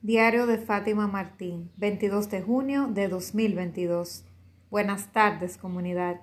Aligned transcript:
Diario 0.00 0.46
de 0.46 0.58
Fátima 0.58 1.08
Martín, 1.08 1.72
22 1.76 2.30
de 2.30 2.40
junio 2.40 2.86
de 2.86 3.08
2022. 3.08 4.24
Buenas 4.70 5.12
tardes, 5.12 5.58
comunidad. 5.58 6.20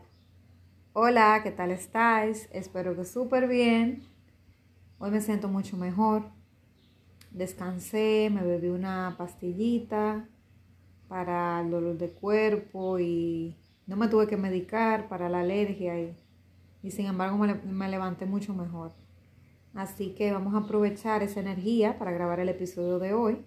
Hola, 0.94 1.42
¿qué 1.44 1.52
tal 1.52 1.72
estáis? 1.72 2.48
Espero 2.54 2.96
que 2.96 3.04
súper 3.04 3.50
bien. 3.50 4.02
Hoy 4.98 5.12
me 5.12 5.20
siento 5.20 5.50
mucho 5.50 5.76
mejor. 5.76 6.30
Descansé, 7.32 8.30
me 8.32 8.44
bebí 8.44 8.70
una 8.70 9.16
pastillita 9.18 10.26
para 11.10 11.60
el 11.60 11.70
dolor 11.70 11.98
de 11.98 12.12
cuerpo 12.12 12.98
y 12.98 13.58
no 13.88 13.98
me 13.98 14.08
tuve 14.08 14.28
que 14.28 14.38
medicar 14.38 15.10
para 15.10 15.28
la 15.28 15.42
alergia 15.42 16.00
y, 16.00 16.16
y 16.82 16.92
sin 16.92 17.08
embargo 17.08 17.38
me, 17.38 17.56
me 17.56 17.90
levanté 17.90 18.26
mucho 18.26 18.54
mejor. 18.54 18.94
Así 19.74 20.16
que 20.16 20.32
vamos 20.32 20.54
a 20.54 20.60
aprovechar 20.60 21.24
esa 21.24 21.42
energía 21.42 22.00
para 22.00 22.14
grabar 22.14 22.40
el 22.40 22.48
episodio 22.48 23.00
de 23.00 23.14
hoy 23.14 23.46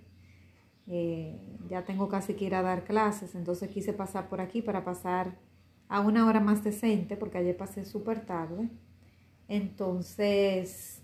eh, 0.91 1.39
ya 1.69 1.85
tengo 1.85 2.09
casi 2.09 2.35
que 2.35 2.47
ir 2.47 2.55
a 2.55 2.63
dar 2.63 2.85
clases, 2.85 3.35
entonces 3.35 3.69
quise 3.69 3.93
pasar 3.93 4.29
por 4.29 4.41
aquí 4.41 4.63
para 4.63 4.85
pasar 4.85 5.37
a 5.89 6.01
una 6.01 6.27
hora 6.27 6.41
más 6.41 6.65
decente, 6.65 7.17
porque 7.17 7.39
ayer 7.39 7.57
pasé 7.57 7.85
súper 7.85 8.25
tarde. 8.25 8.71
Entonces, 9.49 11.03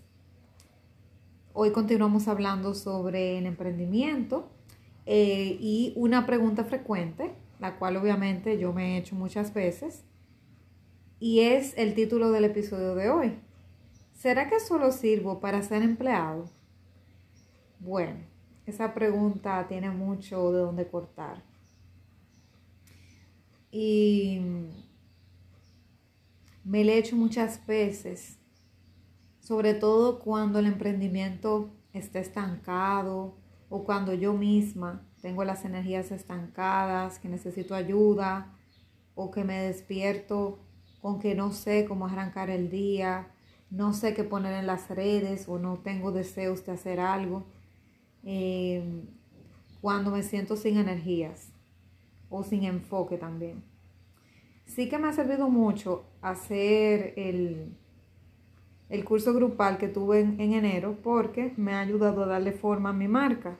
hoy 1.53 1.71
continuamos 1.71 2.27
hablando 2.27 2.73
sobre 2.73 3.37
el 3.37 3.45
emprendimiento 3.45 4.49
eh, 5.05 5.57
y 5.59 5.93
una 5.95 6.25
pregunta 6.25 6.63
frecuente, 6.63 7.33
la 7.59 7.77
cual 7.77 7.97
obviamente 7.97 8.57
yo 8.57 8.73
me 8.73 8.95
he 8.95 8.97
hecho 8.97 9.15
muchas 9.15 9.53
veces, 9.53 10.03
y 11.19 11.41
es 11.41 11.77
el 11.77 11.93
título 11.93 12.31
del 12.31 12.45
episodio 12.45 12.95
de 12.95 13.09
hoy. 13.09 13.39
¿Será 14.13 14.49
que 14.49 14.59
solo 14.59 14.91
sirvo 14.91 15.39
para 15.39 15.61
ser 15.61 15.83
empleado? 15.83 16.45
Bueno, 17.79 18.19
esa 18.65 18.93
pregunta 18.93 19.67
tiene 19.67 19.91
mucho 19.91 20.51
de 20.51 20.59
dónde 20.59 20.87
cortar. 20.87 21.43
Y 23.71 24.39
me 26.63 26.83
le 26.83 26.93
he 26.93 26.97
hecho 26.97 27.15
muchas 27.15 27.65
veces, 27.67 28.39
sobre 29.39 29.73
todo 29.73 30.19
cuando 30.19 30.59
el 30.59 30.65
emprendimiento 30.65 31.69
está 31.93 32.19
estancado 32.19 33.35
o 33.69 33.83
cuando 33.83 34.13
yo 34.13 34.33
misma 34.33 35.05
tengo 35.21 35.43
las 35.43 35.65
energías 35.65 36.11
estancadas, 36.11 37.19
que 37.19 37.29
necesito 37.29 37.75
ayuda 37.75 38.53
o 39.15 39.31
que 39.31 39.43
me 39.43 39.59
despierto 39.59 40.59
con 41.01 41.19
que 41.19 41.35
no 41.35 41.51
sé 41.51 41.85
cómo 41.85 42.07
arrancar 42.07 42.49
el 42.49 42.69
día, 42.69 43.27
no 43.69 43.93
sé 43.93 44.13
qué 44.13 44.23
poner 44.23 44.53
en 44.53 44.67
las 44.67 44.89
redes 44.89 45.47
o 45.47 45.59
no 45.59 45.77
tengo 45.77 46.11
deseos 46.11 46.65
de 46.65 46.71
hacer 46.71 46.99
algo. 46.99 47.43
Em, 48.27 49.03
cuando 49.81 50.09
me 50.09 50.23
siento 50.23 50.55
sin 50.57 50.77
energías 50.77 51.53
o 52.29 52.43
sin 52.43 52.63
enfoque 52.63 53.17
también. 53.17 53.63
Sí 54.65 54.89
que 54.89 54.97
me 54.97 55.07
ha 55.07 55.13
servido 55.13 55.47
mucho 55.47 56.05
hacer 56.23 57.13
el, 57.17 57.77
el 58.89 59.05
curso 59.05 59.31
grupal 59.35 59.77
que 59.77 59.89
tuve 59.89 60.21
en, 60.21 60.41
en, 60.41 60.53
enero 60.53 60.97
porque 61.03 61.53
me 61.55 61.73
ha 61.73 61.81
ayudado 61.81 62.23
a 62.23 62.27
darle 62.27 62.51
forma 62.51 62.89
a 62.89 62.93
mi 62.93 63.07
marca. 63.07 63.57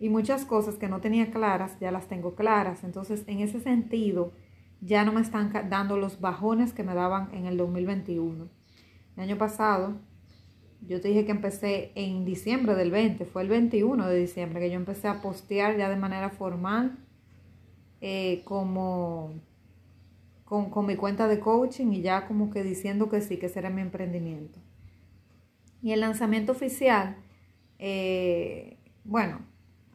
Y 0.00 0.08
muchas 0.08 0.44
cosas 0.44 0.74
que 0.74 0.88
no 0.88 1.00
tenía 1.00 1.30
claras 1.30 1.78
ya 1.78 1.92
las 1.92 2.08
tengo 2.08 2.34
claras. 2.34 2.82
Entonces, 2.82 3.22
en 3.28 3.38
ese 3.38 3.60
sentido, 3.60 4.32
ya 4.80 5.04
no 5.04 5.12
me 5.12 5.20
están 5.20 5.52
dando 5.70 5.96
los 5.96 6.20
bajones 6.20 6.72
que 6.72 6.82
me 6.82 6.94
daban 6.94 7.32
en 7.32 7.46
el 7.46 7.56
2021. 7.56 8.48
El 9.16 9.22
año 9.22 9.38
pasado 9.38 9.94
yo 10.88 11.00
te 11.00 11.08
dije 11.08 11.24
que 11.24 11.30
empecé 11.32 11.92
en 11.94 12.24
diciembre 12.24 12.74
del 12.74 12.90
20, 12.90 13.24
fue 13.24 13.42
el 13.42 13.48
21 13.48 14.06
de 14.06 14.18
diciembre 14.18 14.60
que 14.60 14.70
yo 14.70 14.76
empecé 14.76 15.08
a 15.08 15.22
postear 15.22 15.76
ya 15.76 15.88
de 15.88 15.96
manera 15.96 16.30
formal 16.30 16.98
eh, 18.00 18.42
como 18.44 19.34
con, 20.44 20.86
mi 20.86 20.96
cuenta 20.96 21.28
de 21.28 21.38
coaching 21.38 21.92
y 21.92 22.02
ya 22.02 22.26
como 22.26 22.50
que 22.50 22.62
diciendo 22.62 23.08
que 23.08 23.20
sí, 23.20 23.38
que 23.38 23.48
será 23.48 23.70
mi 23.70 23.80
emprendimiento. 23.80 24.58
Y 25.82 25.92
el 25.92 26.00
lanzamiento 26.00 26.52
oficial, 26.52 27.16
eh, 27.78 28.76
bueno, 29.04 29.40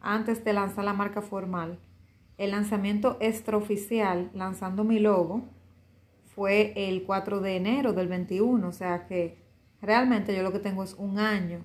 antes 0.00 0.42
de 0.44 0.52
lanzar 0.52 0.84
la 0.84 0.94
marca 0.94 1.22
formal, 1.22 1.78
el 2.38 2.50
lanzamiento 2.52 3.18
extraoficial, 3.20 4.30
lanzando 4.34 4.84
mi 4.84 4.98
logo, 4.98 5.42
fue 6.34 6.72
el 6.76 7.04
4 7.04 7.40
de 7.40 7.56
enero 7.56 7.92
del 7.92 8.08
21, 8.08 8.66
o 8.66 8.72
sea 8.72 9.06
que 9.06 9.47
Realmente 9.80 10.34
yo 10.34 10.42
lo 10.42 10.52
que 10.52 10.58
tengo 10.58 10.82
es 10.82 10.94
un 10.94 11.18
año 11.18 11.64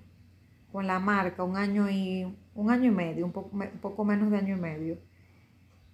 con 0.72 0.88
la 0.88 1.00
marca, 1.00 1.44
un 1.44 1.58
año 1.58 1.90
y, 1.90 2.36
un 2.56 2.70
año 2.70 2.92
y 2.92 2.96
medio, 2.96 3.26
un 3.26 3.32
poco, 3.32 3.50
un 3.56 3.80
poco 3.80 4.06
menos 4.06 4.32
de 4.32 4.38
año 4.38 4.58
y 4.58 4.60
medio. 4.60 4.98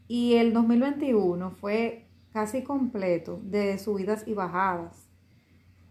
Y 0.08 0.36
el 0.36 0.54
2021 0.54 1.52
fue 1.52 2.08
casi 2.34 2.64
completo 2.64 3.40
de 3.44 3.78
subidas 3.78 4.28
y 4.28 4.34
bajadas. 4.34 5.10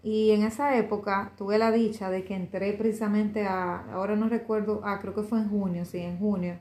Y 0.02 0.30
en 0.30 0.42
esa 0.42 0.76
época 0.76 1.32
tuve 1.36 1.58
la 1.58 1.70
dicha 1.70 2.10
de 2.10 2.24
que 2.24 2.34
entré 2.34 2.72
precisamente 2.72 3.46
a, 3.46 3.92
ahora 3.92 4.16
no 4.16 4.28
recuerdo, 4.28 4.80
ah, 4.84 4.98
creo 5.00 5.14
que 5.14 5.22
fue 5.22 5.38
en 5.38 5.48
junio, 5.48 5.84
sí, 5.84 5.98
en 5.98 6.18
junio. 6.18 6.58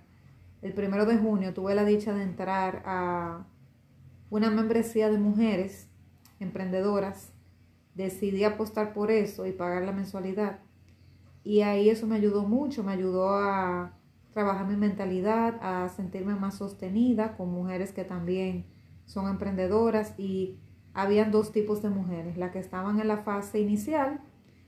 El 0.62 0.74
primero 0.74 1.06
de 1.06 1.18
junio 1.18 1.54
tuve 1.54 1.76
la 1.76 1.86
dicha 1.86 2.14
de 2.14 2.24
entrar 2.24 2.82
a 2.86 3.46
una 4.30 4.50
membresía 4.50 5.10
de 5.10 5.18
mujeres 5.18 5.88
emprendedoras 6.40 7.32
decidí 7.98 8.44
apostar 8.44 8.94
por 8.94 9.12
eso 9.12 9.46
y 9.46 9.52
pagar 9.52 9.84
la 9.84 9.92
mensualidad. 9.92 10.60
Y 11.44 11.62
ahí 11.62 11.90
eso 11.90 12.08
me 12.08 12.16
ayudó 12.16 12.44
mucho, 12.44 12.84
me 12.84 12.94
ayudó 12.94 13.32
a 13.32 13.98
trabajar 14.34 14.68
mi 14.68 14.78
mentalidad, 14.78 15.58
a 15.62 15.90
sentirme 15.90 16.36
más 16.36 16.56
sostenida 16.56 17.36
con 17.36 17.52
mujeres 17.52 17.92
que 17.92 18.04
también 18.04 18.68
son 19.06 19.28
emprendedoras 19.28 20.14
y 20.18 20.60
habían 20.94 21.32
dos 21.32 21.52
tipos 21.52 21.82
de 21.82 21.90
mujeres, 21.90 22.38
las 22.38 22.52
que 22.52 22.60
estaban 22.60 23.00
en 23.00 23.08
la 23.08 23.18
fase 23.18 23.60
inicial, 23.60 24.22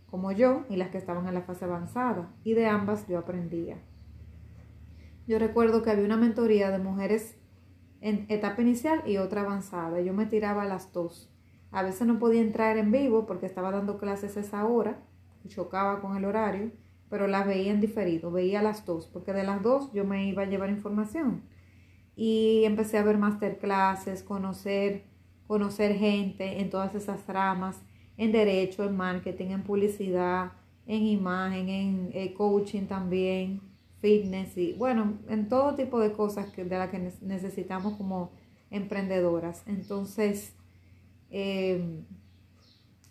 como 0.08 0.32
yo, 0.32 0.66
y 0.70 0.76
las 0.76 0.90
que 0.90 0.98
estaban 0.98 1.28
en 1.28 1.36
la 1.36 1.42
fase 1.42 1.66
avanzada. 1.66 2.34
Y 2.44 2.54
de 2.54 2.68
ambas 2.68 3.08
yo 3.08 3.20
aprendía. 3.20 3.78
Yo 5.28 5.38
recuerdo 5.38 5.84
que 5.84 5.92
había 5.92 6.06
una 6.06 6.18
mentoría 6.18 6.72
de 6.72 6.80
mujeres 6.80 7.38
en 8.02 8.26
etapa 8.30 8.64
inicial 8.64 9.04
y 9.06 9.18
otra 9.18 9.42
avanzada. 9.42 10.02
Yo 10.02 10.14
me 10.14 10.26
tiraba 10.26 10.64
a 10.64 10.68
las 10.68 10.92
dos. 10.94 11.32
A 11.72 11.84
veces 11.84 12.08
no 12.08 12.20
podía 12.20 12.42
entrar 12.42 12.78
en 12.78 12.92
vivo 12.92 13.26
porque 13.26 13.46
estaba 13.46 13.72
dando 13.72 13.98
clases 13.98 14.38
a 14.38 14.40
esa 14.40 14.66
hora, 14.66 15.00
chocaba 15.48 16.02
con 16.02 16.18
el 16.18 16.26
horario, 16.26 16.72
pero 17.10 17.28
las 17.28 17.48
veía 17.48 17.72
en 17.72 17.82
diferido, 17.82 18.32
veía 18.32 18.62
las 18.62 18.86
dos, 18.86 19.08
porque 19.08 19.34
de 19.34 19.44
las 19.44 19.62
dos 19.62 19.92
yo 19.94 20.06
me 20.06 20.28
iba 20.28 20.44
a 20.44 20.48
llevar 20.48 20.70
información. 20.70 21.44
Y 22.16 22.64
empecé 22.66 22.98
a 22.98 23.04
ver 23.04 23.18
masterclasses, 23.18 24.24
conocer, 24.24 25.06
conocer 25.48 25.96
gente 25.96 26.62
en 26.62 26.70
todas 26.70 26.94
esas 26.96 27.26
ramas, 27.28 27.82
en 28.18 28.32
derecho, 28.32 28.84
en 28.84 28.98
marketing, 28.98 29.48
en 29.52 29.64
publicidad, 29.64 30.52
en 30.86 31.06
imagen, 31.06 31.70
en 31.70 32.10
eh, 32.14 32.34
coaching 32.34 32.88
también, 32.88 33.62
fitness 34.02 34.58
y 34.58 34.74
bueno, 34.74 35.20
en 35.28 35.50
todo 35.50 35.76
tipo 35.76 36.00
de 36.00 36.14
cosas 36.14 36.50
que, 36.52 36.66
de 36.66 36.78
las 36.78 36.90
que 36.90 37.00
necesitamos 37.22 37.96
como 37.98 38.32
emprendedoras. 38.70 39.64
Entonces, 39.68 40.56
Em, 41.30 42.06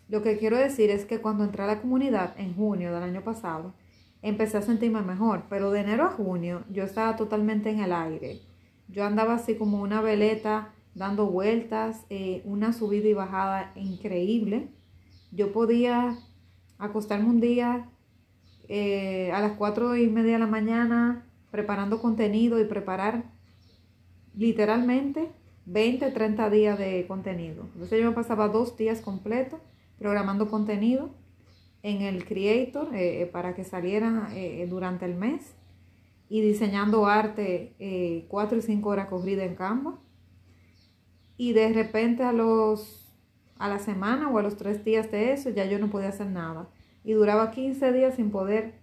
lo 0.09 0.21
que 0.23 0.37
quiero 0.37 0.57
decir 0.57 0.89
es 0.89 1.05
que 1.05 1.19
cuando 1.19 1.43
entré 1.43 1.63
a 1.63 1.67
la 1.67 1.81
comunidad 1.81 2.33
en 2.39 2.55
junio 2.55 2.93
del 2.93 3.03
año 3.03 3.23
pasado, 3.23 3.73
empecé 4.21 4.57
a 4.57 4.61
sentirme 4.61 5.01
mejor, 5.01 5.43
pero 5.49 5.71
de 5.71 5.81
enero 5.81 6.03
a 6.03 6.11
junio 6.11 6.63
yo 6.71 6.83
estaba 6.83 7.15
totalmente 7.15 7.69
en 7.69 7.79
el 7.79 7.93
aire. 7.93 8.41
Yo 8.87 9.05
andaba 9.05 9.35
así 9.35 9.55
como 9.55 9.81
una 9.81 10.01
veleta 10.01 10.73
dando 10.95 11.27
vueltas, 11.27 12.05
eh, 12.09 12.41
una 12.45 12.73
subida 12.73 13.07
y 13.07 13.13
bajada 13.13 13.71
increíble. 13.75 14.69
Yo 15.31 15.51
podía 15.51 16.17
acostarme 16.79 17.29
un 17.29 17.39
día 17.39 17.89
eh, 18.67 19.31
a 19.31 19.41
las 19.41 19.53
cuatro 19.53 19.95
y 19.95 20.07
media 20.07 20.33
de 20.33 20.39
la 20.39 20.47
mañana 20.47 21.25
preparando 21.51 22.01
contenido 22.01 22.59
y 22.59 22.65
preparar 22.65 23.23
literalmente 24.35 25.31
20, 25.65 26.11
30 26.11 26.49
días 26.49 26.77
de 26.77 27.05
contenido. 27.07 27.65
Entonces 27.73 27.99
yo 27.99 28.09
me 28.09 28.15
pasaba 28.15 28.47
dos 28.47 28.75
días 28.77 29.01
completos 29.01 29.59
programando 29.97 30.49
contenido 30.49 31.11
en 31.83 32.01
el 32.01 32.25
Creator 32.25 32.93
eh, 32.95 33.21
eh, 33.21 33.25
para 33.25 33.53
que 33.55 33.63
saliera 33.63 34.29
eh, 34.33 34.65
durante 34.69 35.05
el 35.05 35.15
mes 35.15 35.53
y 36.29 36.41
diseñando 36.41 37.05
arte 37.05 38.25
4 38.27 38.57
y 38.57 38.61
5 38.61 38.89
horas 38.89 39.07
corrida 39.07 39.43
en 39.43 39.55
Canva. 39.55 39.99
Y 41.37 41.53
de 41.53 41.71
repente 41.73 42.23
a 42.23 42.33
los 42.33 43.05
a 43.57 43.67
la 43.67 43.79
semana 43.79 44.29
o 44.29 44.37
a 44.37 44.41
los 44.41 44.55
3 44.55 44.85
días 44.85 45.11
de 45.11 45.33
eso 45.33 45.49
ya 45.49 45.65
yo 45.65 45.79
no 45.79 45.89
podía 45.89 46.09
hacer 46.09 46.27
nada. 46.27 46.69
Y 47.03 47.13
duraba 47.13 47.51
15 47.51 47.91
días 47.93 48.15
sin 48.15 48.29
poder 48.29 48.75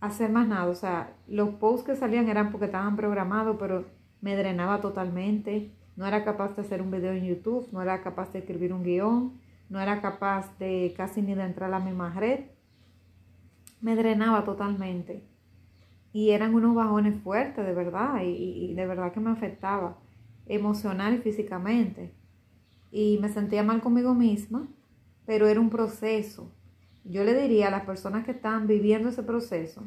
hacer 0.00 0.30
más 0.30 0.48
nada. 0.48 0.70
O 0.70 0.74
sea, 0.74 1.14
los 1.26 1.50
posts 1.56 1.86
que 1.86 1.96
salían 1.96 2.28
eran 2.28 2.50
porque 2.50 2.66
estaban 2.66 2.96
programados, 2.96 3.56
pero 3.58 3.84
me 4.20 4.36
drenaba 4.36 4.80
totalmente 4.80 5.70
no 5.96 6.06
era 6.06 6.24
capaz 6.24 6.56
de 6.56 6.62
hacer 6.62 6.82
un 6.82 6.90
video 6.90 7.12
en 7.12 7.24
YouTube, 7.24 7.68
no 7.72 7.80
era 7.82 8.02
capaz 8.02 8.32
de 8.32 8.40
escribir 8.40 8.72
un 8.72 8.82
guion, 8.82 9.32
no 9.68 9.80
era 9.80 10.00
capaz 10.00 10.58
de 10.58 10.92
casi 10.96 11.22
ni 11.22 11.34
de 11.34 11.44
entrar 11.44 11.72
a 11.72 11.78
la 11.78 11.84
misma 11.84 12.12
red. 12.12 12.40
Me 13.80 13.96
drenaba 13.96 14.44
totalmente. 14.44 15.24
y 16.12 16.30
eran 16.30 16.54
unos 16.54 16.76
bajones 16.76 17.20
fuertes, 17.22 17.66
de 17.66 17.74
verdad, 17.74 18.22
y, 18.22 18.72
de 18.74 18.86
verdad 18.86 19.12
que 19.12 19.18
me 19.18 19.30
afectaba 19.30 19.98
emocional 20.46 21.14
y 21.14 21.18
físicamente. 21.18 22.12
Y 22.92 23.18
me 23.20 23.28
sentía 23.28 23.64
mal 23.64 23.80
conmigo 23.80 24.14
misma, 24.14 24.68
pero 25.26 25.48
era 25.48 25.60
un 25.60 25.70
proceso. 25.70 26.52
Yo 27.04 27.24
le 27.24 27.34
diría 27.34 27.66
a 27.66 27.72
las 27.72 27.84
personas 27.84 28.24
que 28.24 28.30
están 28.30 28.68
viviendo 28.68 29.08
ese 29.08 29.24
proceso, 29.24 29.82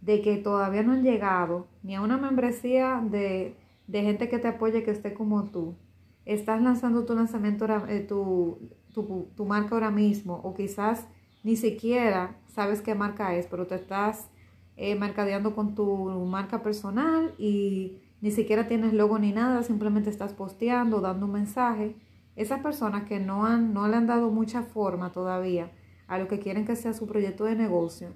de 0.00 0.20
que 0.20 0.38
todavía 0.38 0.82
no 0.82 0.92
han 0.94 1.04
llegado 1.04 1.68
ni 1.84 1.94
a 1.94 2.02
una 2.02 2.16
membresía 2.18 3.00
de, 3.08 3.54
gente 3.90 4.28
que 4.28 4.38
te 4.38 4.48
apoye, 4.48 4.82
que 4.82 4.90
esté 4.90 5.14
como 5.14 5.44
tú. 5.50 5.76
Estás 6.24 6.60
lanzando 6.62 7.04
tu 7.04 7.14
lanzamiento, 7.14 7.66
eh, 7.88 8.00
tu, 8.00 8.70
tu, 8.92 9.30
tu 9.34 9.44
marca 9.44 9.74
ahora 9.74 9.90
mismo, 9.90 10.34
o 10.44 10.54
quizás 10.54 11.06
ni 11.42 11.56
siquiera 11.56 12.36
sabes 12.46 12.82
qué 12.82 12.94
marca 12.94 13.34
es, 13.34 13.46
pero 13.46 13.66
te 13.66 13.76
estás 13.76 14.28
eh, 14.76 14.94
mercadeando 14.94 15.54
con 15.54 15.74
tu 15.74 15.86
marca 16.26 16.62
personal 16.62 17.34
y 17.38 17.98
ni 18.20 18.30
siquiera 18.30 18.68
tienes 18.68 18.92
logo 18.92 19.18
ni 19.18 19.32
nada, 19.32 19.62
simplemente 19.62 20.10
estás 20.10 20.32
posteando, 20.32 21.00
dando 21.00 21.26
un 21.26 21.32
mensaje. 21.32 21.96
Esas 22.36 22.60
personas 22.60 23.04
que 23.04 23.20
no, 23.20 23.46
han, 23.46 23.72
no 23.72 23.88
le 23.88 23.96
han 23.96 24.06
dado 24.06 24.30
mucha 24.30 24.62
forma 24.62 25.12
todavía 25.12 25.72
a 26.06 26.18
lo 26.18 26.28
que 26.28 26.38
quieren 26.38 26.64
que 26.66 26.76
sea 26.76 26.92
su 26.92 27.06
proyecto 27.06 27.44
de 27.44 27.56
negocio 27.56 28.12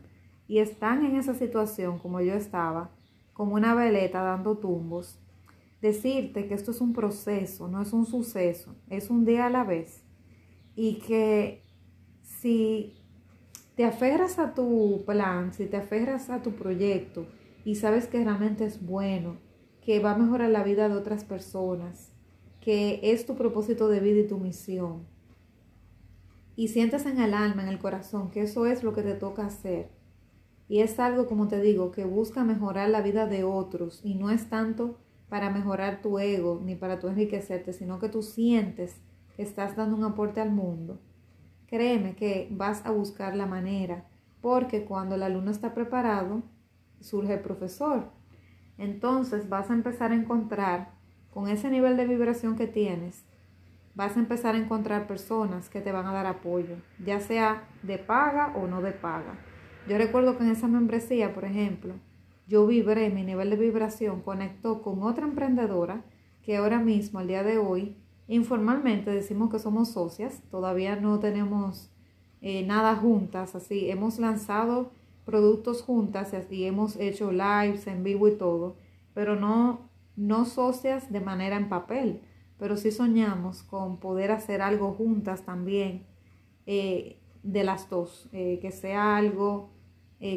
y 0.49 0.59
están 0.59 1.05
en 1.05 1.17
esa 1.17 1.35
situación 1.35 1.99
como 1.99 2.21
yo 2.21 2.35
estaba, 2.35 2.91
como 3.33 3.55
una 3.55 3.75
veleta 3.75 4.23
dando 4.23 4.59
tumbos, 4.59 5.19
decirte 5.83 6.47
que 6.47 6.55
esto 6.55 6.71
es 6.71 6.81
un 6.81 6.95
proceso, 6.95 7.69
no 7.69 7.83
es 7.83 7.93
un 7.93 8.07
suceso, 8.07 8.77
es 8.89 9.11
un 9.11 9.25
día 9.25 9.47
a 9.47 9.51
la 9.51 9.65
vez. 9.65 10.05
Y 10.75 11.01
que 11.01 11.63
si 12.23 12.95
te 13.75 13.85
aferras 13.85 14.39
a 14.39 14.55
tu 14.55 15.03
plan, 15.05 15.53
si 15.53 15.67
te 15.67 15.77
aferras 15.77 16.31
a 16.31 16.41
tu 16.41 16.53
proyecto 16.53 17.27
y 17.65 17.75
sabes 17.75 18.07
que 18.07 18.23
realmente 18.23 18.65
es 18.65 18.87
bueno, 18.87 19.37
que 19.83 19.99
va 19.99 20.13
a 20.13 20.19
mejorar 20.19 20.51
la 20.51 20.63
vida 20.63 20.89
de 20.89 20.95
otras 20.95 21.25
personas, 21.25 22.13
que 22.61 23.01
es 23.03 23.27
tu 23.27 23.35
propósito 23.35 23.89
de 23.89 23.99
vida 23.99 24.21
y 24.21 24.29
tu 24.29 24.39
misión, 24.39 25.05
y 26.55 26.69
sientes 26.69 27.07
en 27.07 27.21
el 27.21 27.35
alma, 27.35 27.63
en 27.63 27.69
el 27.69 27.79
corazón, 27.79 28.31
que 28.31 28.43
eso 28.43 28.67
es 28.67 28.85
lo 28.85 28.93
que 28.93 29.03
te 29.03 29.15
toca 29.15 29.47
hacer, 29.47 29.91
y 30.69 30.81
es 30.81 30.99
algo, 31.01 31.27
como 31.27 31.49
te 31.49 31.61
digo, 31.61 31.91
que 31.91 32.05
busca 32.05 32.45
mejorar 32.45 32.89
la 32.89 33.03
vida 33.03 33.27
de 33.27 33.43
otros 33.43 34.01
y 34.05 34.15
no 34.15 34.31
es 34.31 34.49
tanto 34.49 35.02
para 35.33 35.49
mejorar 35.49 36.03
tu 36.03 36.19
ego 36.19 36.61
ni 36.63 36.77
para 36.77 37.01
tu 37.01 37.09
enriquecerte, 37.09 37.73
sino 37.73 37.99
que 37.99 38.11
tú 38.11 38.23
sientes 38.23 39.01
que 39.35 39.43
estás 39.43 39.77
dando 39.77 39.97
un 39.97 40.05
aporte 40.05 40.43
al 40.43 40.51
mundo 40.53 41.01
créeme 41.73 42.15
que 42.15 42.49
vas 42.51 42.85
a 42.85 42.91
buscar 42.91 43.35
la 43.35 43.47
manera, 43.47 44.05
porque 44.43 44.85
cuando 44.85 45.15
el 45.15 45.23
alumno 45.23 45.51
está 45.51 45.73
preparado, 45.73 46.43
surge 47.01 47.33
el 47.33 47.41
profesor. 47.41 48.11
Entonces 48.77 49.49
vas 49.49 49.71
a 49.71 49.73
empezar 49.73 50.13
a 50.13 50.15
encontrar, 50.15 50.91
con 51.31 51.49
ese 51.49 51.71
nivel 51.71 51.97
de 51.97 52.07
vibración 52.07 52.57
que 52.57 52.67
tienes, 52.67 53.25
vas 53.95 54.19
a 54.19 54.21
empezar 54.21 54.55
a 54.55 54.59
encontrar 54.59 55.07
personas 55.07 55.71
que 55.71 55.81
te 55.81 55.93
van 55.93 56.05
a 56.05 56.13
dar 56.13 56.27
apoyo, 56.27 56.77
ya 57.03 57.21
sea 57.21 57.67
de 57.83 57.97
paga 57.97 58.53
o 58.55 58.67
no 58.67 58.83
de 58.83 58.93
paga. 58.93 59.39
Yo 59.89 59.97
recuerdo 59.97 60.37
que 60.37 60.45
en 60.45 60.51
esa 60.51 60.69
membresía, 60.69 61.33
por 61.33 61.47
ejemplo, 61.47 61.95
yo 62.47 62.67
vibré, 62.67 63.11
mi 63.11 63.23
nivel 63.23 63.51
de 63.51 63.57
vibración 63.57 64.21
conectó 64.21 64.83
con 64.83 65.03
otra 65.03 65.25
emprendedora 65.25 66.05
que 66.43 66.57
ahora 66.57 66.81
mismo, 66.81 67.19
al 67.19 67.29
día 67.29 67.43
de 67.43 67.59
hoy, 67.59 67.97
Informalmente 68.33 69.11
decimos 69.11 69.51
que 69.51 69.59
somos 69.59 69.91
socias, 69.91 70.43
todavía 70.51 70.97
no 70.97 71.19
tenemos 71.19 71.91
eh, 72.41 72.65
nada 72.65 72.97
juntas, 72.97 73.55
así 73.55 73.91
hemos 73.91 74.19
lanzado 74.19 74.91
productos 75.27 75.83
juntas 75.83 76.33
y 76.51 76.65
hemos 76.65 76.97
hecho 76.97 77.31
lives 77.31 77.87
en 77.87 78.03
vivo 78.03 78.29
y 78.29 78.39
todo, 78.39 78.77
pero 79.13 79.37
no, 79.37 79.91
no 80.17 80.47
socias 80.47 81.13
de 81.13 81.21
manera 81.21 81.57
en 81.57 81.69
papel, 81.69 82.23
pero 82.59 82.79
sí 82.79 82.91
soñamos 82.91 83.63
con 83.65 83.99
poder 83.99 84.31
hacer 84.31 84.63
algo 84.63 84.93
juntas 84.93 85.43
también 85.43 86.07
eh, 86.65 87.19
de 87.43 87.65
las 87.65 87.91
dos, 87.91 88.31
eh, 88.33 88.61
que 88.63 88.71
sea 88.71 89.17
algo 89.17 89.72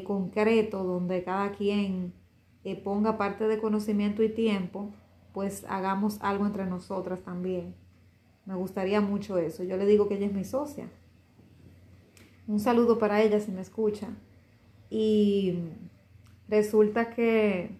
concreto 0.03 0.83
donde 0.83 1.23
cada 1.23 1.51
quien 1.51 2.13
ponga 2.83 3.17
parte 3.17 3.47
de 3.47 3.59
conocimiento 3.59 4.23
y 4.23 4.29
tiempo, 4.29 4.91
pues 5.33 5.65
hagamos 5.69 6.17
algo 6.21 6.45
entre 6.45 6.65
nosotras 6.65 7.21
también. 7.21 7.75
Me 8.45 8.55
gustaría 8.55 9.01
mucho 9.01 9.37
eso. 9.37 9.63
Yo 9.63 9.77
le 9.77 9.85
digo 9.85 10.07
que 10.07 10.15
ella 10.15 10.27
es 10.27 10.33
mi 10.33 10.43
socia. 10.43 10.89
Un 12.47 12.59
saludo 12.59 12.97
para 12.99 13.21
ella 13.21 13.39
si 13.39 13.51
me 13.51 13.61
escucha. 13.61 14.09
Y 14.89 15.59
resulta 16.47 17.09
que, 17.09 17.77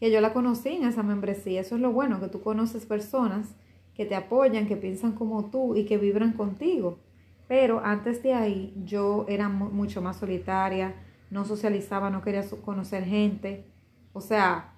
que 0.00 0.10
yo 0.10 0.20
la 0.20 0.32
conocí 0.32 0.70
en 0.70 0.84
esa 0.84 1.02
membresía. 1.02 1.60
Eso 1.60 1.76
es 1.76 1.80
lo 1.80 1.92
bueno, 1.92 2.20
que 2.20 2.28
tú 2.28 2.42
conoces 2.42 2.86
personas 2.86 3.54
que 3.94 4.04
te 4.04 4.16
apoyan, 4.16 4.66
que 4.66 4.76
piensan 4.76 5.12
como 5.12 5.46
tú 5.46 5.76
y 5.76 5.84
que 5.84 5.96
vibran 5.96 6.32
contigo. 6.32 6.98
Pero 7.46 7.80
antes 7.84 8.22
de 8.22 8.34
ahí 8.34 8.74
yo 8.84 9.26
era 9.28 9.48
mucho 9.48 10.02
más 10.02 10.16
solitaria, 10.16 10.94
no 11.34 11.44
socializaba, 11.44 12.10
no 12.10 12.22
quería 12.22 12.48
conocer 12.64 13.04
gente. 13.04 13.64
O 14.12 14.20
sea, 14.20 14.72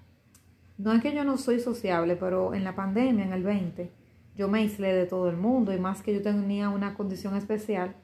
no 0.78 0.94
es 0.94 1.02
que 1.02 1.14
yo 1.14 1.22
no 1.22 1.36
soy 1.36 1.60
sociable, 1.60 2.16
pero 2.16 2.54
en 2.54 2.64
la 2.64 2.74
pandemia, 2.74 3.26
en 3.26 3.34
el 3.34 3.42
20, 3.42 3.92
yo 4.36 4.48
me 4.48 4.60
aislé 4.60 4.94
de 4.94 5.04
todo 5.04 5.28
el 5.28 5.36
mundo 5.36 5.74
y 5.74 5.78
más 5.78 6.00
que 6.00 6.14
yo 6.14 6.22
tenía 6.22 6.70
una 6.70 6.94
condición 6.94 7.36
especial 7.36 7.94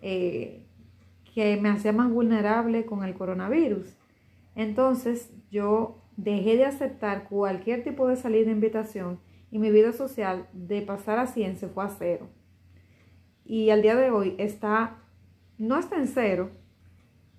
eh, 0.00 0.64
que 1.34 1.58
me 1.58 1.68
hacía 1.68 1.92
más 1.92 2.10
vulnerable 2.10 2.86
con 2.86 3.04
el 3.04 3.12
coronavirus. 3.12 3.86
Entonces 4.54 5.30
yo 5.50 5.98
dejé 6.16 6.56
de 6.56 6.64
aceptar 6.64 7.28
cualquier 7.28 7.84
tipo 7.84 8.08
de 8.08 8.16
salida 8.16 8.46
de 8.46 8.52
invitación 8.52 9.20
y 9.50 9.58
mi 9.58 9.70
vida 9.70 9.92
social 9.92 10.48
de 10.54 10.80
pasar 10.80 11.18
a 11.18 11.26
100 11.26 11.58
se 11.58 11.68
fue 11.68 11.84
a 11.84 11.88
cero. 11.90 12.26
Y 13.44 13.68
al 13.68 13.82
día 13.82 13.96
de 13.96 14.10
hoy 14.10 14.34
está, 14.38 14.96
no 15.58 15.78
está 15.78 15.96
en 15.96 16.08
cero, 16.08 16.50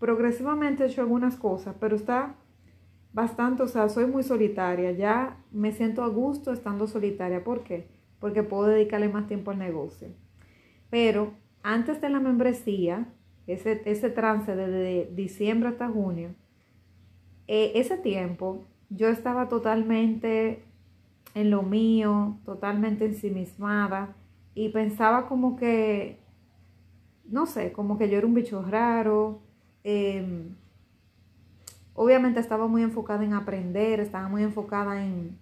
progresivamente 0.04 0.84
he 0.84 0.88
hecho 0.88 1.02
algunas 1.02 1.38
cosas, 1.38 1.76
pero 1.80 1.96
está 1.96 2.36
bastante, 3.14 3.64
o 3.64 3.68
sea, 3.68 3.88
soy 3.88 4.06
muy 4.06 4.24
solitaria, 4.24 4.92
ya 4.92 5.38
me 5.52 5.72
siento 5.72 6.04
a 6.04 6.10
gusto 6.10 6.52
estando 6.52 6.88
solitaria. 6.88 7.44
¿Por 7.44 7.64
qué? 7.64 7.88
porque 8.24 8.42
puedo 8.42 8.68
dedicarle 8.68 9.10
más 9.10 9.28
tiempo 9.28 9.52
al 9.52 9.60
negocio. 9.60 10.08
Pero 10.90 11.34
antes 11.62 12.00
de 12.00 12.08
la 12.08 12.22
membresía, 12.22 13.10
ese, 13.48 13.82
ese 13.84 14.10
trance 14.10 14.56
de 14.56 15.12
diciembre 15.14 15.68
hasta 15.68 15.90
junio, 15.90 16.30
eh, 17.48 17.74
ese 17.76 17.98
tiempo 17.98 18.64
yo 18.90 19.10
estaba 19.10 19.50
totalmente 19.50 20.64
en 21.36 21.50
lo 21.50 21.64
mío, 21.64 22.38
totalmente 22.46 23.04
ensimismada 23.04 24.16
y 24.56 24.70
pensaba 24.70 25.28
como 25.28 25.58
que, 25.58 26.22
no 27.26 27.46
sé, 27.46 27.74
como 27.74 27.98
que 27.98 28.08
yo 28.10 28.20
era 28.20 28.26
un 28.26 28.36
bicho 28.36 28.62
raro. 28.62 29.42
Em, 29.84 30.56
obviamente 31.94 32.40
estaba 32.40 32.68
muy 32.68 32.84
enfocada 32.84 33.24
en 33.24 33.34
aprender, 33.34 34.00
estaba 34.00 34.30
muy 34.30 34.44
enfocada 34.44 35.06
en, 35.06 35.38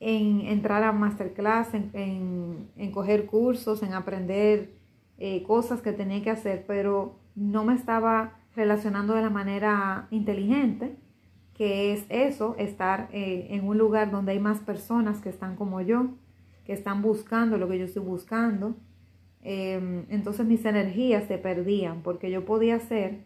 en 0.00 0.42
entrar 0.42 0.82
a 0.82 0.92
masterclass, 0.92 1.74
en, 1.74 2.68
en, 2.76 2.92
coger 2.92 3.26
cursos, 3.26 3.82
en 3.82 3.94
aprender 3.94 4.74
eh, 5.18 5.42
cosas 5.42 5.80
que 5.80 5.92
tenía 5.92 6.22
que 6.22 6.30
hacer, 6.30 6.64
pero 6.66 7.18
no 7.34 7.64
me 7.64 7.74
estaba 7.74 8.34
relacionando 8.54 9.14
de 9.14 9.22
la 9.22 9.30
manera 9.30 10.08
inteligente, 10.10 10.96
que 11.54 11.92
es 11.92 12.04
eso, 12.10 12.54
estar 12.58 13.08
eh, 13.12 13.48
en 13.50 13.66
un 13.66 13.78
lugar 13.78 14.10
donde 14.10 14.32
hay 14.32 14.38
más 14.38 14.60
personas 14.60 15.20
que 15.20 15.30
están 15.30 15.56
como 15.56 15.80
yo, 15.80 16.08
que 16.64 16.72
están 16.72 17.00
buscando 17.00 17.56
lo 17.56 17.68
que 17.68 17.78
yo 17.78 17.86
estoy 17.86 18.02
buscando. 18.02 18.76
Em, 19.48 20.06
entonces 20.10 20.44
mis 20.44 20.64
energías 20.64 21.28
se 21.28 21.38
perdían 21.38 22.02
porque 22.02 22.32
yo 22.32 22.44
podía 22.44 22.80
ser 22.80 23.20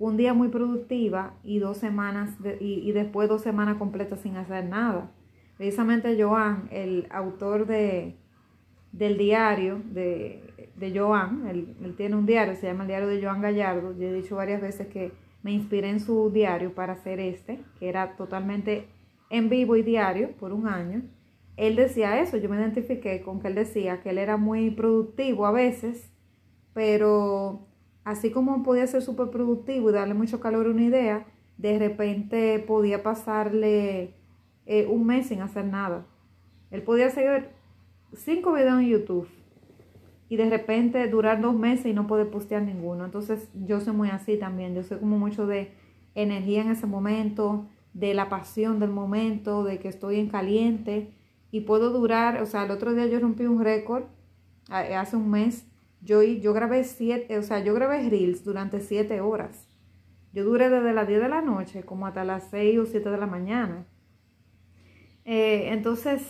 un 0.00 0.16
día 0.16 0.34
muy 0.34 0.48
productiva 0.48 1.34
y 1.44 1.60
dos 1.60 1.76
semanas 1.76 2.36
y, 2.58 2.90
después 2.90 3.28
dos 3.28 3.42
semanas 3.42 3.76
completas 3.76 4.18
sin 4.18 4.36
hacer 4.36 4.64
nada. 4.64 5.12
Precisamente 5.58 6.20
Joan, 6.20 6.66
el 6.72 7.06
autor 7.10 7.68
de, 7.68 8.16
del 8.90 9.16
diario 9.16 9.80
de, 9.92 10.72
de 10.74 10.98
Joan, 10.98 11.46
él, 11.46 11.94
tiene 11.96 12.16
un 12.16 12.26
diario, 12.26 12.56
se 12.56 12.66
llama 12.66 12.82
el 12.82 12.88
diario 12.88 13.06
de 13.06 13.22
Joan 13.22 13.40
Gallardo. 13.40 13.96
Yo 13.96 14.08
he 14.08 14.12
dicho 14.12 14.34
varias 14.34 14.60
veces 14.60 14.88
que 14.88 15.12
me 15.44 15.52
inspiré 15.52 15.88
en 15.90 16.00
su 16.00 16.30
diario 16.30 16.74
para 16.74 16.94
hacer 16.94 17.20
este, 17.20 17.60
que 17.78 17.88
era 17.88 18.16
totalmente 18.16 18.88
en 19.30 19.48
vivo 19.48 19.76
y 19.76 19.82
diario 19.82 20.32
por 20.32 20.52
un 20.52 20.66
año. 20.66 21.02
Él 21.60 21.76
decía 21.76 22.18
eso, 22.22 22.38
yo 22.38 22.48
me 22.48 22.56
identifiqué 22.56 23.20
con 23.20 23.38
que 23.38 23.48
él 23.48 23.54
decía 23.54 24.00
que 24.00 24.08
él 24.08 24.16
era 24.16 24.38
muy 24.38 24.70
productivo 24.70 25.44
a 25.44 25.52
veces, 25.52 26.10
pero 26.72 27.66
así 28.02 28.30
como 28.30 28.62
podía 28.62 28.86
ser 28.86 29.02
súper 29.02 29.28
productivo 29.28 29.90
y 29.90 29.92
darle 29.92 30.14
mucho 30.14 30.40
calor 30.40 30.66
a 30.66 30.70
una 30.70 30.84
idea, 30.84 31.26
de 31.58 31.78
repente 31.78 32.60
podía 32.60 33.02
pasarle 33.02 34.14
eh, 34.64 34.86
un 34.86 35.04
mes 35.04 35.26
sin 35.26 35.42
hacer 35.42 35.66
nada. 35.66 36.06
Él 36.70 36.80
podía 36.80 37.08
hacer 37.08 37.50
cinco 38.14 38.54
videos 38.54 38.80
en 38.80 38.88
YouTube 38.88 39.28
y 40.30 40.36
de 40.36 40.48
repente 40.48 41.06
durar 41.08 41.42
dos 41.42 41.54
meses 41.54 41.84
y 41.84 41.92
no 41.92 42.06
poder 42.06 42.30
postear 42.30 42.62
ninguno. 42.62 43.04
Entonces 43.04 43.50
yo 43.66 43.80
soy 43.80 43.92
muy 43.92 44.08
así 44.08 44.38
también. 44.38 44.74
Yo 44.74 44.82
soy 44.82 44.96
como 44.96 45.18
mucho 45.18 45.46
de 45.46 45.72
energía 46.14 46.62
en 46.62 46.70
ese 46.70 46.86
momento, 46.86 47.66
de 47.92 48.14
la 48.14 48.30
pasión 48.30 48.80
del 48.80 48.92
momento, 48.92 49.62
de 49.62 49.78
que 49.78 49.88
estoy 49.88 50.20
en 50.20 50.28
caliente 50.28 51.19
y 51.50 51.62
puedo 51.62 51.90
durar, 51.90 52.42
o 52.42 52.46
sea, 52.46 52.64
el 52.64 52.70
otro 52.70 52.94
día 52.94 53.06
yo 53.06 53.18
rompí 53.20 53.44
un 53.44 53.62
récord, 53.62 54.04
hace 54.68 55.16
un 55.16 55.30
mes, 55.30 55.66
yo, 56.00 56.22
yo 56.22 56.52
grabé 56.52 56.84
siete, 56.84 57.38
o 57.38 57.42
sea, 57.42 57.62
yo 57.62 57.74
grabé 57.74 58.08
reels 58.08 58.44
durante 58.44 58.80
siete 58.80 59.20
horas. 59.20 59.70
Yo 60.32 60.44
duré 60.44 60.70
desde 60.70 60.92
las 60.92 61.08
10 61.08 61.20
de 61.22 61.28
la 61.28 61.42
noche 61.42 61.82
como 61.82 62.06
hasta 62.06 62.24
las 62.24 62.44
6 62.50 62.78
o 62.78 62.86
7 62.86 63.10
de 63.10 63.18
la 63.18 63.26
mañana. 63.26 63.86
Eh, 65.24 65.70
entonces 65.72 66.22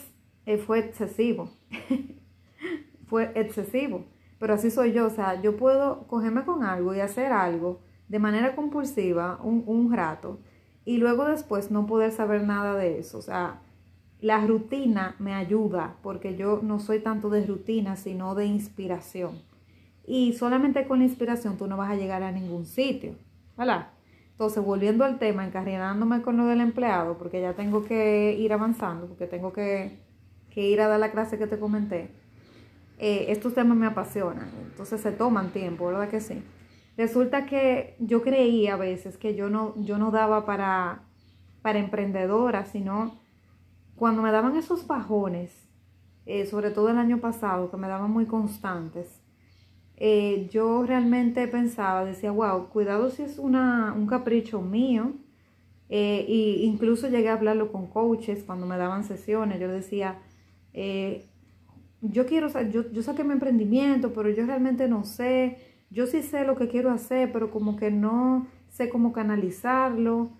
eh, 0.46 0.56
fue 0.56 0.78
excesivo. 0.78 1.50
fue 3.06 3.30
excesivo. 3.34 4.06
Pero 4.38 4.54
así 4.54 4.70
soy 4.70 4.92
yo. 4.92 5.06
O 5.06 5.10
sea, 5.10 5.40
yo 5.42 5.56
puedo 5.56 6.06
cogerme 6.06 6.44
con 6.44 6.64
algo 6.64 6.94
y 6.94 7.00
hacer 7.00 7.32
algo 7.32 7.80
de 8.08 8.18
manera 8.18 8.56
compulsiva 8.56 9.38
un, 9.42 9.62
un 9.66 9.92
rato 9.92 10.40
y 10.84 10.96
luego 10.96 11.26
después 11.26 11.70
no 11.70 11.86
poder 11.86 12.10
saber 12.10 12.42
nada 12.42 12.76
de 12.76 12.98
eso. 12.98 13.18
O 13.18 13.22
sea, 13.22 13.60
la 14.20 14.44
rutina 14.46 15.14
me 15.18 15.34
ayuda 15.34 15.96
porque 16.02 16.36
yo 16.36 16.60
no 16.62 16.78
soy 16.78 17.00
tanto 17.00 17.30
de 17.30 17.46
rutina, 17.46 17.96
sino 17.96 18.34
de 18.34 18.46
inspiración. 18.46 19.38
Y 20.06 20.32
solamente 20.34 20.86
con 20.86 20.98
la 20.98 21.04
inspiración 21.04 21.56
tú 21.56 21.66
no 21.66 21.76
vas 21.76 21.90
a 21.90 21.96
llegar 21.96 22.22
a 22.22 22.32
ningún 22.32 22.66
sitio. 22.66 23.14
¿Verdad? 23.56 23.88
Entonces, 24.40 24.64
volviendo 24.64 25.04
al 25.04 25.18
tema, 25.18 25.44
encarrilándome 25.44 26.22
con 26.22 26.38
lo 26.38 26.46
del 26.46 26.62
empleado, 26.62 27.18
porque 27.18 27.42
ya 27.42 27.52
tengo 27.52 27.84
que 27.84 28.34
ir 28.38 28.54
avanzando, 28.54 29.06
porque 29.06 29.26
tengo 29.26 29.52
que, 29.52 29.98
ir 30.54 30.80
a 30.80 30.88
dar 30.88 30.98
la 30.98 31.10
clase 31.12 31.36
que 31.36 31.46
te 31.46 31.58
comenté. 31.58 32.10
Eh, 32.98 33.26
estos 33.28 33.52
temas 33.52 33.76
me 33.76 33.84
apasionan, 33.86 34.48
entonces 34.64 35.02
se 35.02 35.12
toman 35.12 35.50
tiempo, 35.50 35.88
¿verdad 35.88 36.08
que 36.08 36.20
sí? 36.20 36.42
Resulta 36.96 37.44
que 37.44 37.96
yo 37.98 38.22
creía 38.22 38.74
a 38.74 38.76
veces 38.78 39.18
que 39.18 39.34
yo 39.34 39.50
no, 39.50 39.74
yo 39.76 39.98
no 39.98 40.10
daba 40.10 40.46
para, 40.46 41.02
para 41.60 41.78
emprendedora, 41.78 42.64
sino 42.64 43.19
cuando 44.00 44.22
me 44.22 44.32
daban 44.32 44.56
esos 44.56 44.86
bajones, 44.86 45.52
eh, 46.24 46.46
sobre 46.46 46.70
todo 46.70 46.88
el 46.88 46.96
año 46.96 47.20
pasado, 47.20 47.70
que 47.70 47.76
me 47.76 47.86
daban 47.86 48.10
muy 48.10 48.24
constantes, 48.24 49.20
eh, 49.98 50.48
yo 50.50 50.84
realmente 50.86 51.46
pensaba, 51.48 52.06
decía, 52.06 52.30
wow, 52.30 52.70
cuidado 52.70 53.10
si 53.10 53.24
es 53.24 53.38
una, 53.38 53.92
un 53.94 54.06
capricho 54.06 54.62
mío. 54.62 55.12
Eh, 55.90 56.24
incluso 56.62 57.08
llegué 57.08 57.28
a 57.28 57.34
hablarlo 57.34 57.70
con 57.70 57.88
coaches 57.88 58.42
cuando 58.42 58.64
me 58.64 58.78
daban 58.78 59.04
sesiones. 59.04 59.60
Yo 59.60 59.68
decía, 59.68 60.18
eh, 60.72 61.26
yo 62.00 62.24
quiero, 62.24 62.48
yo 62.70 63.02
saqué 63.02 63.22
mi 63.22 63.34
emprendimiento, 63.34 64.14
pero 64.14 64.30
yo 64.30 64.46
realmente 64.46 64.88
no 64.88 65.04
sé. 65.04 65.58
Yo 65.90 66.06
sí 66.06 66.22
sé 66.22 66.46
lo 66.46 66.56
que 66.56 66.68
quiero 66.68 66.90
hacer, 66.90 67.32
pero 67.32 67.50
como 67.50 67.76
que 67.76 67.90
no 67.90 68.46
sé 68.70 68.88
cómo 68.88 69.12
canalizarlo. 69.12 70.30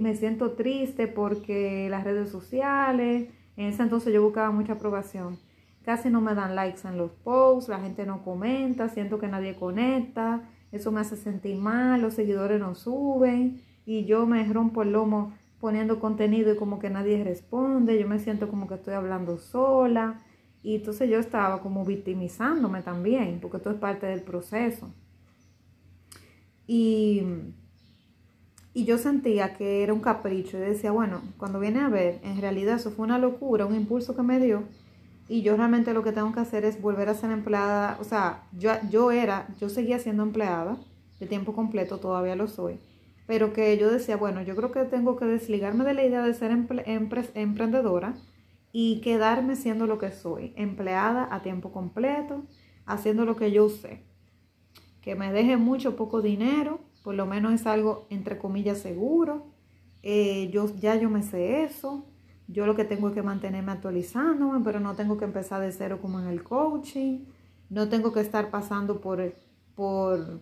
Me 0.00 0.14
siento 0.14 0.52
triste 0.52 1.08
porque 1.08 1.88
las 1.90 2.04
redes 2.04 2.30
sociales, 2.30 3.28
en 3.56 3.66
ese 3.66 3.82
entonces 3.82 4.12
yo 4.12 4.22
buscaba 4.22 4.50
mucha 4.50 4.74
aprobación. 4.74 5.38
Casi 5.84 6.08
no 6.10 6.20
me 6.20 6.34
dan 6.34 6.54
likes 6.54 6.86
en 6.86 6.96
los 6.96 7.10
posts, 7.10 7.68
la 7.68 7.80
gente 7.80 8.06
no 8.06 8.22
comenta, 8.22 8.88
siento 8.88 9.18
que 9.18 9.28
nadie 9.28 9.56
conecta, 9.56 10.48
eso 10.72 10.92
me 10.92 11.00
hace 11.00 11.16
sentir 11.16 11.56
mal, 11.56 12.00
los 12.00 12.14
seguidores 12.14 12.60
no 12.60 12.74
suben 12.74 13.62
y 13.84 14.04
yo 14.04 14.26
me 14.26 14.44
rompo 14.52 14.82
el 14.82 14.92
lomo 14.92 15.32
poniendo 15.58 16.00
contenido 16.00 16.52
y 16.52 16.56
como 16.56 16.78
que 16.78 16.90
nadie 16.90 17.22
responde, 17.24 17.98
yo 17.98 18.06
me 18.08 18.18
siento 18.18 18.48
como 18.48 18.68
que 18.68 18.74
estoy 18.74 18.94
hablando 18.94 19.38
sola 19.38 20.22
y 20.62 20.76
entonces 20.76 21.08
yo 21.08 21.18
estaba 21.18 21.60
como 21.60 21.84
victimizándome 21.84 22.82
también, 22.82 23.40
porque 23.40 23.56
esto 23.56 23.70
es 23.70 23.76
parte 23.76 24.06
del 24.06 24.22
proceso. 24.22 24.92
Y, 26.66 27.22
y 28.72 28.84
yo 28.84 28.98
sentía 28.98 29.54
que 29.54 29.82
era 29.82 29.92
un 29.92 30.00
capricho. 30.00 30.56
Y 30.56 30.60
decía, 30.60 30.92
bueno, 30.92 31.20
cuando 31.38 31.60
viene 31.60 31.80
a 31.80 31.88
ver, 31.88 32.20
en 32.22 32.40
realidad 32.40 32.76
eso 32.76 32.90
fue 32.90 33.04
una 33.04 33.18
locura, 33.18 33.66
un 33.66 33.74
impulso 33.74 34.14
que 34.14 34.22
me 34.22 34.38
dio 34.38 34.64
y 35.30 35.42
yo 35.42 35.56
realmente 35.56 35.94
lo 35.94 36.02
que 36.02 36.10
tengo 36.10 36.32
que 36.32 36.40
hacer 36.40 36.64
es 36.64 36.82
volver 36.82 37.08
a 37.08 37.14
ser 37.14 37.30
empleada, 37.30 37.96
o 38.00 38.04
sea, 38.04 38.42
yo, 38.58 38.72
yo 38.90 39.12
era, 39.12 39.46
yo 39.60 39.68
seguía 39.68 40.00
siendo 40.00 40.24
empleada 40.24 40.76
de 41.20 41.26
tiempo 41.26 41.52
completo, 41.54 41.98
todavía 41.98 42.34
lo 42.34 42.48
soy, 42.48 42.80
pero 43.28 43.52
que 43.52 43.78
yo 43.78 43.92
decía, 43.92 44.16
bueno, 44.16 44.42
yo 44.42 44.56
creo 44.56 44.72
que 44.72 44.82
tengo 44.82 45.14
que 45.14 45.26
desligarme 45.26 45.84
de 45.84 45.94
la 45.94 46.04
idea 46.04 46.22
de 46.24 46.34
ser 46.34 46.50
emprendedora 46.50 48.14
y 48.72 49.00
quedarme 49.02 49.54
siendo 49.54 49.86
lo 49.86 49.98
que 49.98 50.10
soy, 50.10 50.52
empleada 50.56 51.28
a 51.30 51.42
tiempo 51.42 51.70
completo, 51.70 52.42
haciendo 52.84 53.24
lo 53.24 53.36
que 53.36 53.52
yo 53.52 53.68
sé, 53.68 54.02
que 55.00 55.14
me 55.14 55.32
deje 55.32 55.56
mucho 55.56 55.94
poco 55.94 56.22
dinero, 56.22 56.80
por 57.02 57.14
lo 57.14 57.26
menos 57.26 57.52
es 57.52 57.66
algo 57.66 58.06
entre 58.10 58.38
comillas 58.38 58.78
seguro, 58.78 59.46
eh, 60.02 60.50
yo 60.52 60.66
ya 60.76 60.96
yo 60.96 61.10
me 61.10 61.22
sé 61.22 61.64
eso, 61.64 62.04
yo 62.52 62.66
lo 62.66 62.74
que 62.74 62.84
tengo 62.84 63.08
es 63.08 63.14
que 63.14 63.22
mantenerme 63.22 63.70
actualizándome, 63.70 64.60
pero 64.64 64.80
no 64.80 64.96
tengo 64.96 65.16
que 65.16 65.24
empezar 65.24 65.60
de 65.60 65.70
cero 65.70 66.00
como 66.02 66.18
en 66.18 66.26
el 66.26 66.42
coaching. 66.42 67.26
No 67.68 67.88
tengo 67.88 68.12
que 68.12 68.20
estar 68.20 68.50
pasando 68.50 69.00
por, 69.00 69.32
por, 69.76 70.40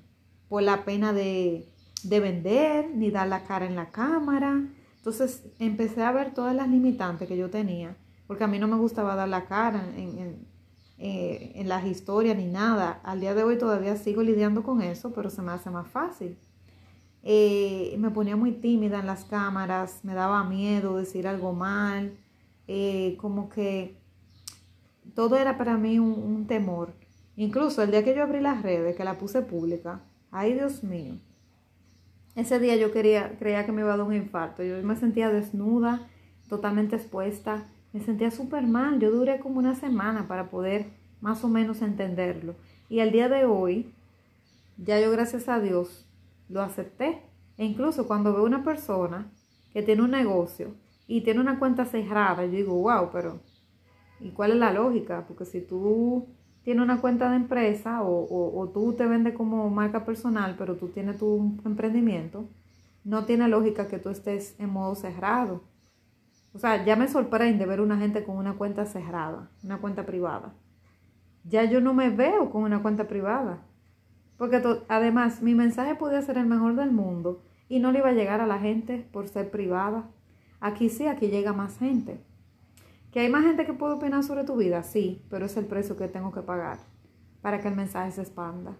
por 0.48 0.62
la 0.62 0.86
pena 0.86 1.12
de, 1.12 1.68
vender, 2.04 2.90
ni 2.94 3.10
dar 3.10 3.28
la 3.28 3.44
cara 3.44 3.66
en 3.66 3.76
la 3.76 3.90
cámara. 3.90 4.64
Entonces 4.96 5.44
empecé 5.58 6.02
a 6.02 6.12
ver 6.12 6.32
todas 6.32 6.56
las 6.56 6.68
limitantes 6.68 7.28
que 7.28 7.36
yo 7.36 7.50
tenía, 7.50 7.94
porque 8.26 8.44
a 8.44 8.48
mí 8.48 8.58
no 8.58 8.68
me 8.68 8.76
gustaba 8.76 9.14
dar 9.14 9.28
la 9.28 9.44
cara 9.44 9.84
en, 9.94 10.18
en, 10.18 10.46
eh, 10.96 11.52
en 11.56 11.68
las 11.68 11.84
historias 11.84 12.38
ni 12.38 12.46
nada. 12.46 13.00
Al 13.04 13.20
día 13.20 13.34
de 13.34 13.44
hoy 13.44 13.58
todavía 13.58 13.96
sigo 13.96 14.22
lidiando 14.22 14.62
con 14.62 14.80
eso, 14.80 15.12
pero 15.12 15.28
se 15.28 15.42
me 15.42 15.52
hace 15.52 15.68
más 15.68 15.88
fácil. 15.88 16.38
Eh, 17.22 17.96
me 17.98 18.10
ponía 18.10 18.36
muy 18.36 18.52
tímida 18.52 19.00
en 19.00 19.06
las 19.06 19.24
cámaras, 19.24 20.04
me 20.04 20.14
daba 20.14 20.44
miedo 20.44 20.96
decir 20.96 21.26
algo 21.26 21.52
mal, 21.52 22.16
eh, 22.68 23.16
como 23.20 23.48
que 23.48 23.96
todo 25.14 25.36
era 25.36 25.58
para 25.58 25.76
mí 25.76 25.98
un, 25.98 26.46
temor. 26.46 26.92
Incluso 27.36 27.82
el 27.82 27.90
día 27.90 28.04
que 28.04 28.14
yo 28.14 28.22
abrí 28.22 28.40
las 28.40 28.62
redes, 28.62 28.96
que 28.96 29.04
la 29.04 29.18
puse 29.18 29.42
pública, 29.42 30.00
ay 30.30 30.54
Dios 30.54 30.82
mío, 30.82 31.14
ese 32.34 32.58
día 32.58 32.76
yo 32.76 32.92
quería, 32.92 33.36
creía 33.38 33.66
que 33.66 33.72
me 33.72 33.82
iba 33.82 33.92
a 33.92 33.96
dar 33.96 34.06
un 34.06 34.14
infarto, 34.14 34.62
yo 34.62 34.80
me 34.82 34.96
sentía 34.96 35.30
desnuda, 35.30 36.08
totalmente 36.48 36.96
expuesta, 36.96 37.64
me 37.92 38.00
sentía 38.00 38.30
súper 38.30 38.66
mal, 38.66 39.00
yo 39.00 39.10
duré 39.10 39.40
como 39.40 39.58
una 39.58 39.74
semana 39.74 40.28
para 40.28 40.50
poder 40.50 40.86
más 41.20 41.42
o 41.44 41.48
menos 41.48 41.82
entenderlo. 41.82 42.54
Y 42.88 43.00
al 43.00 43.12
día 43.12 43.28
de 43.28 43.44
hoy, 43.44 43.92
ya 44.78 45.00
yo 45.00 45.10
gracias 45.10 45.48
a 45.48 45.60
Dios 45.60 46.07
lo 46.48 46.62
acepté. 46.62 47.22
E 47.56 47.64
incluso 47.64 48.06
cuando 48.06 48.32
veo 48.32 48.44
una 48.44 48.62
persona 48.62 49.30
que 49.72 49.82
tiene 49.82 50.02
un 50.02 50.10
negocio 50.10 50.74
y 51.06 51.22
tiene 51.22 51.40
una 51.40 51.58
cuenta 51.58 51.84
cerrada, 51.84 52.44
yo 52.44 52.52
digo, 52.52 52.74
wow, 52.74 53.10
pero 53.12 53.40
¿y 54.20 54.30
cuál 54.30 54.52
es 54.52 54.58
la 54.58 54.72
lógica? 54.72 55.24
Porque 55.26 55.44
si 55.44 55.60
tú 55.60 56.28
tienes 56.62 56.84
una 56.84 57.00
cuenta 57.00 57.30
de 57.30 57.36
empresa 57.36 58.02
o, 58.02 58.70
tú 58.74 58.92
te 58.92 59.06
vendes 59.06 59.34
como 59.34 59.70
marca 59.70 60.04
personal, 60.04 60.54
pero 60.58 60.76
tú 60.76 60.88
tienes 60.88 61.18
tu 61.18 61.56
emprendimiento, 61.64 62.48
no 63.04 63.24
tiene 63.24 63.48
lógica 63.48 63.88
que 63.88 63.98
tú 63.98 64.10
estés 64.10 64.54
en 64.58 64.70
modo 64.70 64.94
cerrado. 64.94 65.62
O 66.52 66.58
sea, 66.58 66.84
ya 66.84 66.96
me 66.96 67.08
sorprende 67.08 67.66
ver 67.66 67.80
una 67.80 67.96
gente 67.98 68.24
con 68.24 68.36
una 68.36 68.54
cuenta 68.54 68.84
cerrada, 68.84 69.50
una 69.62 69.78
cuenta 69.78 70.04
privada. 70.04 70.52
Ya 71.44 71.64
yo 71.64 71.80
no 71.80 71.94
me 71.94 72.10
veo 72.10 72.50
con 72.50 72.64
una 72.64 72.82
cuenta 72.82 73.08
privada. 73.08 73.62
Porque 74.38 74.62
además 74.88 75.42
mi 75.42 75.54
mensaje 75.54 75.96
podía 75.96 76.22
ser 76.22 76.38
el 76.38 76.46
mejor 76.46 76.76
del 76.76 76.92
mundo 76.92 77.42
y 77.68 77.80
no 77.80 77.92
le 77.92 77.98
iba 77.98 78.08
a 78.08 78.12
llegar 78.12 78.40
a 78.40 78.46
la 78.46 78.58
gente 78.58 79.06
por 79.12 79.28
ser 79.28 79.50
privada. 79.50 80.08
Aquí 80.60 80.88
sí, 80.88 81.06
aquí 81.06 81.28
llega 81.28 81.52
más 81.52 81.78
gente. 81.78 82.20
¿Que 83.10 83.20
hay 83.20 83.30
más 83.30 83.44
gente 83.44 83.66
que 83.66 83.72
puede 83.72 83.94
opinar 83.94 84.22
sobre 84.22 84.44
tu 84.44 84.56
vida? 84.56 84.82
Sí, 84.84 85.24
pero 85.28 85.46
es 85.46 85.56
el 85.56 85.66
precio 85.66 85.96
que 85.96 86.08
tengo 86.08 86.32
que 86.32 86.42
pagar 86.42 86.78
para 87.42 87.60
que 87.60 87.68
el 87.68 87.74
mensaje 87.74 88.12
se 88.12 88.22
expanda. 88.22 88.76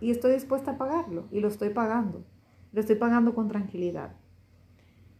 Y 0.00 0.10
estoy 0.10 0.32
dispuesta 0.32 0.72
a 0.72 0.78
pagarlo 0.78 1.26
y 1.30 1.40
lo 1.40 1.48
estoy 1.48 1.70
pagando. 1.70 2.24
Lo 2.72 2.80
estoy 2.80 2.96
pagando 2.96 3.34
con 3.34 3.48
tranquilidad. 3.48 4.16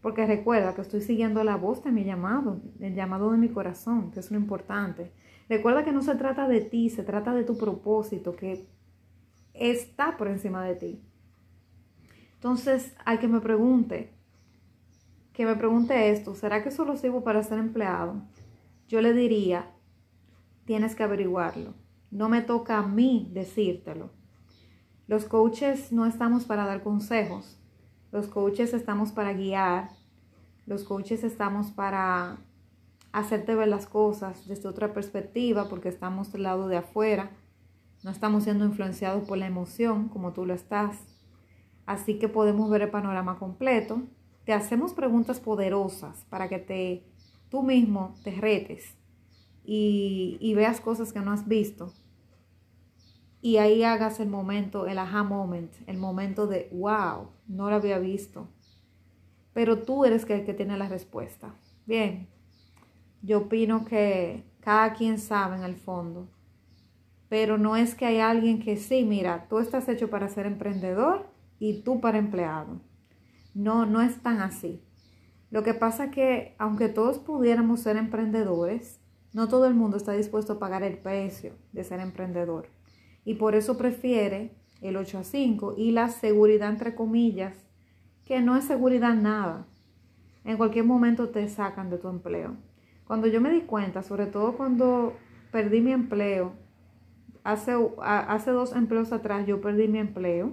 Porque 0.03 0.27
recuerda 0.27 0.75
que 0.75 0.83
estoy 0.83 1.01
siguiendo 1.01 1.43
la 1.45 1.57
voz 1.57 1.83
de 1.83 1.93
mi 1.93 2.05
llamado, 2.05 2.61
el 2.81 2.95
llamado 2.95 3.31
de 3.31 3.39
mi 3.39 3.49
corazón, 3.49 4.11
que 4.11 4.21
es 4.21 4.31
lo 4.31 4.37
importante. 4.37 5.13
Recuerda 5.49 5.85
que 5.85 5.93
no 5.93 6.03
se 6.03 6.15
trata 6.17 6.49
de 6.49 6.61
ti, 6.61 6.91
se 6.91 7.03
trata 7.03 7.35
de 7.35 7.45
tu 7.45 7.57
propósito, 7.57 8.37
que 8.37 8.69
está 9.59 10.17
por 10.17 10.29
encima 10.29 10.65
de 10.65 10.75
ti. 10.75 11.03
Entonces, 12.35 12.95
hay 13.05 13.19
que 13.19 13.29
me 13.29 13.41
pregunte, 13.41 14.13
que 15.33 15.45
me 15.45 15.57
pregunte 15.57 16.11
esto, 16.11 16.35
¿será 16.35 16.63
que 16.63 16.71
solo 16.71 16.97
sirvo 16.97 17.25
para 17.25 17.43
ser 17.43 17.59
empleado? 17.59 18.23
Yo 18.89 19.01
le 19.01 19.13
diría, 19.13 19.71
tienes 20.65 20.95
que 20.95 21.03
averiguarlo. 21.03 21.75
No 22.11 22.29
me 22.29 22.43
toca 22.43 22.79
a 22.79 22.87
mí 22.87 23.31
decírtelo. 23.33 24.11
Los 25.07 25.25
coaches 25.25 25.93
no 25.93 26.07
estamos 26.07 26.45
para 26.45 26.67
dar 26.67 26.83
consejos. 26.83 27.59
Los 28.13 28.29
coaches 28.29 28.75
estamos 28.75 29.13
para 29.13 29.33
guiar. 29.33 29.91
Los 30.67 30.85
coaches 30.85 31.25
estamos 31.25 31.71
para 31.71 32.39
hacerte 33.13 33.55
ver 33.55 33.69
las 33.69 33.87
cosas 33.87 34.47
desde 34.47 34.69
otra 34.69 34.93
perspectiva 34.93 35.69
porque 35.69 35.89
estamos 35.89 36.33
del 36.33 36.43
lado 36.43 36.69
de 36.69 36.77
afuera 36.77 37.31
no 38.07 38.13
estamos 38.13 38.45
siendo 38.45 38.65
influenciados 38.65 39.27
por 39.27 39.37
la 39.37 39.49
emoción 39.49 40.09
como 40.09 40.33
tú 40.33 40.47
lo 40.47 40.55
estás. 40.55 40.97
así 41.87 42.21
que 42.21 42.29
podemos 42.29 42.71
ver 42.71 42.83
el 42.83 42.91
panorama 42.91 43.37
completo. 43.37 44.01
Te 44.45 44.53
hacemos 44.53 44.95
preguntas 44.95 45.41
poderosas 45.41 46.25
para 46.31 46.49
que 46.49 46.61
te, 46.61 47.05
tú 47.49 47.65
mismo 47.65 48.15
te 48.23 48.31
retes 48.31 48.97
y, 49.65 50.39
y 50.41 50.55
veas 50.55 50.81
cosas 50.81 51.13
que 51.13 51.19
no 51.19 51.33
has 51.33 51.49
visto. 51.49 51.93
Y 53.43 53.57
ahí 53.57 53.83
hagas 53.83 54.21
el 54.21 54.29
momento, 54.29 54.87
el 54.87 54.99
aha 54.99 55.25
moment, 55.25 55.73
el 55.89 55.99
momento 55.99 56.47
de, 56.47 56.69
wow, 56.73 57.31
no 57.49 57.71
lo 57.71 57.75
había 57.75 57.99
visto. 57.99 58.47
Pero 59.53 59.83
tú 59.83 60.05
eres 60.05 60.31
el 60.31 60.45
que 60.45 60.55
tiene 60.55 60.79
la 60.79 60.89
respuesta. 60.89 61.57
Bien, 61.87 62.29
yo 63.23 63.39
opino 63.39 63.85
que 63.85 64.45
cada 64.61 64.93
quien 64.93 65.19
sabe 65.19 65.57
en 65.57 65.65
el 65.65 65.75
fondo. 65.75 66.29
Pero 67.29 67.59
no 67.59 67.77
es 67.77 67.95
que 67.95 68.07
hay 68.07 68.19
alguien 68.21 68.61
que 68.61 68.77
sí, 68.77 69.05
mira, 69.05 69.47
tú 69.49 69.59
estás 69.59 69.89
hecho 69.89 70.11
para 70.11 70.29
ser 70.29 70.47
emprendedor 70.47 71.27
y 71.59 71.83
tú 71.83 72.01
para 72.01 72.19
empleado. 72.19 72.81
No, 73.55 73.87
no 73.87 74.03
es 74.03 74.23
tan 74.23 74.41
así. 74.41 74.83
Lo 75.51 75.63
que 75.63 75.75
pasa 75.75 76.07
es 76.07 76.11
que 76.11 76.55
aunque 76.59 76.89
todos 76.89 77.19
pudiéramos 77.19 77.81
ser 77.81 77.97
emprendedores, 77.97 79.01
no 79.33 79.49
todo 79.49 79.67
el 79.67 79.75
mundo 79.75 79.97
está 79.97 80.13
dispuesto 80.13 80.55
a 80.55 80.59
pagar 80.59 80.83
el 80.83 80.99
precio 80.99 81.55
de 81.73 81.85
ser 81.85 82.01
emprendedor. 82.01 82.69
Y 83.25 83.35
por 83.35 83.55
eso 83.55 83.77
prefiere 83.77 84.57
el 84.81 84.97
8 84.97 85.19
a 85.19 85.25
5 85.25 85.75
y 85.77 85.93
la 85.93 86.09
seguridad 86.09 86.71
entre 86.71 86.95
comillas, 86.95 87.57
que 88.25 88.41
no 88.41 88.57
es 88.57 88.65
seguridad 88.65 89.15
nada. 89.15 89.67
En 90.45 90.57
cualquier 90.57 90.85
momento 90.85 91.29
te 91.29 91.49
sacan 91.49 91.91
de 91.91 91.99
tu 91.99 92.09
empleo. 92.09 92.57
Cuando 93.07 93.27
yo 93.27 93.41
me 93.41 93.51
di 93.51 93.63
cuenta, 93.63 94.03
sobre 94.03 94.27
todo 94.27 94.57
cuando 94.57 95.15
perdí 95.53 95.81
mi 95.81 95.93
empleo, 95.93 96.53
hace, 97.47 97.73
hace 98.03 98.51
dos 98.51 98.75
empleos 98.75 99.13
atrás 99.13 99.47
yo 99.47 99.61
perdí 99.61 99.87
mi 99.87 99.99
empleo 99.99 100.53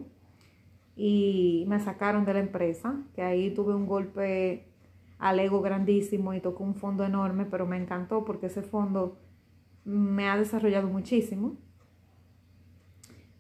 y 0.96 1.66
me 1.68 1.80
sacaron 1.80 2.24
de 2.24 2.34
la 2.34 2.40
empresa, 2.40 3.02
que 3.16 3.24
ahí 3.24 3.50
tuve 3.50 3.74
un 3.74 3.88
golpe 3.88 4.68
al 5.18 5.40
ego 5.40 5.62
grandísimo 5.62 6.36
y 6.36 6.40
tocó 6.40 6.64
un 6.64 6.76
fondo 6.76 7.04
enorme, 7.04 7.46
pero 7.46 7.66
me 7.66 7.78
encantó 7.78 8.24
porque 8.26 8.46
ese 8.46 8.62
fondo 8.62 9.18
me 9.86 10.30
ha 10.30 10.38
desarrollado 10.38 10.88
muchísimo 10.88 11.58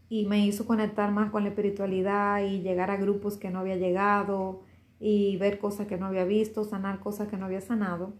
y 0.09 0.25
me 0.25 0.43
hizo 0.45 0.65
conectar 0.65 1.11
más 1.11 1.29
con 1.29 1.43
la 1.43 1.49
espiritualidad 1.49 2.41
y 2.41 2.61
llegar 2.61 2.89
a 2.89 2.97
grupos 2.97 3.37
que 3.37 3.51
no 3.51 3.59
había 3.59 3.75
llegado 3.75 4.63
y 4.99 5.37
ver 5.37 5.59
cosas 5.59 5.85
que 5.85 5.97
no 5.97 6.07
había 6.07 6.25
visto, 6.25 6.63
sanar 6.63 6.99
cosas 6.99 7.27
que 7.27 7.37
no 7.37 7.45
había 7.45 7.61
sanado. 7.61 8.13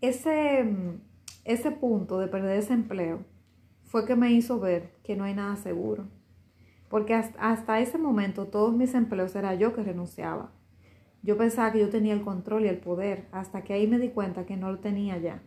Ese, 0.00 0.72
ese 1.44 1.70
punto 1.72 2.20
de 2.20 2.28
perder 2.28 2.58
ese 2.58 2.74
empleo 2.74 3.24
fue 3.88 4.04
que 4.04 4.16
me 4.16 4.30
hizo 4.30 4.60
ver 4.60 4.90
que 5.02 5.16
no 5.16 5.24
hay 5.24 5.34
nada 5.34 5.56
seguro. 5.56 6.04
Porque 6.90 7.14
hasta, 7.14 7.80
ese 7.80 7.98
momento 7.98 8.46
todos 8.46 8.74
mis 8.74 8.94
empleos 8.94 9.34
era 9.34 9.54
yo 9.54 9.74
que 9.74 9.82
renunciaba. 9.82 10.52
Yo 11.22 11.36
pensaba 11.36 11.72
que 11.72 11.80
yo 11.80 11.88
tenía 11.88 12.12
el 12.12 12.22
control 12.22 12.64
y 12.64 12.68
el 12.68 12.78
poder, 12.78 13.26
hasta 13.32 13.64
que 13.64 13.72
ahí 13.72 13.86
me 13.86 13.98
di 13.98 14.10
cuenta 14.10 14.44
que 14.46 14.56
no 14.56 14.70
lo 14.70 14.78
tenía 14.78 15.16
ya, 15.18 15.42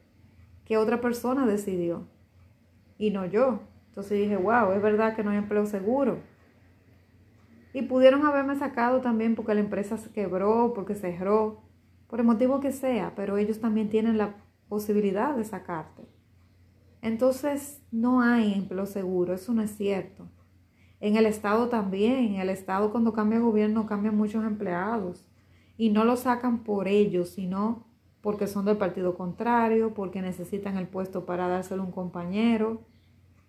que 0.66 0.78
otra 0.78 1.02
persona 1.02 1.46
decidió 1.46 2.08
y 2.98 3.12
no 3.12 3.26
yo. 3.26 3.62
Entonces 3.90 4.18
dije, 4.18 4.38
wow, 4.38 4.72
es 4.72 4.82
verdad 4.82 5.16
que 5.16 5.24
no 5.24 5.30
hay 5.30 5.38
empleo 5.38 5.66
seguro. 5.66 6.18
Y 7.74 7.84
pudieron 7.84 8.26
haberme 8.26 8.56
sacado 8.56 9.02
también 9.02 9.36
porque 9.36 9.54
la 9.54 9.62
empresa 9.62 9.98
se 9.98 10.12
quebró, 10.12 10.74
porque 10.74 10.96
cerró 10.96 11.62
por 12.08 12.20
el 12.20 12.26
motivo 12.26 12.60
que 12.60 12.72
sea, 12.72 13.14
pero 13.16 13.38
ellos 13.38 13.60
también 13.60 13.90
tienen 13.90 14.18
la 14.18 14.36
posibilidad 14.68 15.36
de 15.36 15.46
sacarte. 15.46 16.11
Entonces, 17.02 17.82
no 17.92 18.22
hay 18.22 18.54
empleo 18.54 18.86
seguro, 18.86 19.34
eso 19.34 19.54
no 19.54 19.62
es 19.62 19.76
cierto. 19.76 20.28
En 21.00 21.16
el 21.16 21.26
Estado 21.26 21.68
también, 21.68 22.26
en 22.26 22.36
el 22.36 22.50
Estado 22.50 22.92
cuando 22.92 23.14
cambia 23.14 23.40
gobierno 23.40 23.88
cambian 23.88 24.16
muchos 24.16 24.46
empleados 24.46 25.26
y 25.78 25.90
no 25.90 26.06
lo 26.06 26.16
sacan 26.16 26.64
por 26.64 26.88
ellos, 26.88 27.30
sino 27.30 27.88
porque 28.22 28.46
son 28.46 28.66
del 28.66 28.78
partido 28.78 29.16
contrario, 29.16 29.96
porque 29.96 30.22
necesitan 30.22 30.78
el 30.78 30.88
puesto 30.88 31.26
para 31.26 31.48
dárselo 31.48 31.82
a 31.82 31.86
un 31.88 31.92
compañero, 31.92 32.82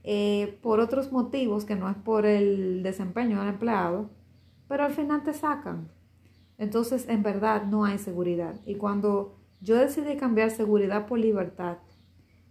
eh, 0.02 0.58
por 0.62 0.80
otros 0.80 1.12
motivos 1.12 1.66
que 1.66 1.76
no 1.76 1.90
es 1.90 1.96
por 1.96 2.24
el 2.24 2.82
desempeño 2.82 3.38
del 3.40 3.50
empleado, 3.50 4.08
pero 4.66 4.84
al 4.84 4.92
final 4.92 5.22
te 5.22 5.34
sacan. 5.34 5.90
Entonces, 6.56 7.06
en 7.08 7.22
verdad, 7.22 7.64
no 7.66 7.84
hay 7.84 7.98
seguridad. 7.98 8.54
Y 8.64 8.76
cuando 8.76 9.36
yo 9.60 9.76
decidí 9.76 10.16
cambiar 10.16 10.50
seguridad 10.50 11.06
por 11.06 11.18
libertad, 11.18 11.76